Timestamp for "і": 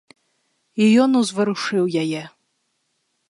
0.85-0.87